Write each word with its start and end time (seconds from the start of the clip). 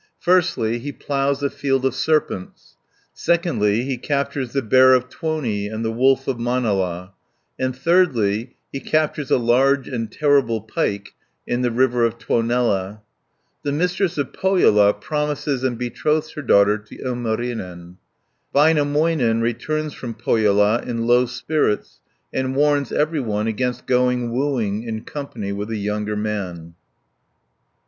Firstly, 0.17 0.79
he 0.79 0.91
ploughs 0.91 1.43
a 1.43 1.49
field 1.51 1.85
of 1.85 1.93
serpent, 1.93 2.59
secondly, 3.13 3.83
he 3.83 3.97
captures 3.97 4.51
the 4.51 4.63
Bear 4.63 4.95
of 4.95 5.09
Tuoni 5.09 5.67
and 5.71 5.85
the 5.85 5.91
Wolf 5.91 6.27
of 6.27 6.39
Manala, 6.39 7.13
and 7.59 7.75
thirdly, 7.75 8.55
he 8.73 8.79
captures 8.79 9.29
a 9.29 9.37
large 9.37 9.87
and 9.87 10.11
terrible 10.11 10.59
pike 10.59 11.13
in 11.45 11.61
the 11.61 11.69
river 11.69 12.03
of 12.03 12.17
Tuonela 12.17 13.01
(33 13.63 13.63
344). 13.63 13.63
The 13.63 13.77
Mistress 13.77 14.17
of 14.17 14.33
Pohjola 14.33 14.93
promises 14.99 15.63
and 15.63 15.77
betroths 15.77 16.33
her 16.33 16.41
daughter 16.41 16.79
to 16.79 16.95
Ilmarinen 16.97 17.97
(345 18.53 18.93
498). 18.93 19.35
Väinämöinen 19.35 19.41
returns 19.43 19.93
from 19.93 20.15
Pohjola 20.15 20.81
in 20.81 21.05
low 21.05 21.27
spirits, 21.27 21.99
and 22.33 22.55
warns 22.55 22.91
every 22.91 23.19
one 23.21 23.45
against 23.45 23.85
going 23.85 24.31
wooing 24.33 24.81
in 24.81 25.03
company 25.03 25.51
with 25.53 25.69
a 25.69 25.77
younger 25.77 26.15
man 26.15 26.73
(499 26.73 26.73
518). 26.73 26.75